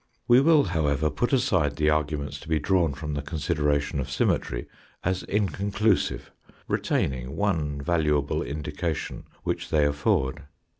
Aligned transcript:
We 0.27 0.41
will, 0.41 0.63
however, 0.63 1.11
put 1.11 1.31
aside 1.31 1.75
the 1.75 1.91
arguments 1.91 2.39
to 2.39 2.47
be 2.49 2.57
drawn 2.57 2.95
from 2.95 3.13
the 3.13 3.21
consideration 3.21 3.99
of 3.99 4.09
symmetry 4.09 4.65
as 5.03 5.21
inconclusive, 5.21 6.31
retaining 6.67 7.35
one 7.35 7.79
valuable 7.79 8.41
indication 8.41 9.25
which 9.43 9.69
they 9.69 9.85
afford. 9.85 10.45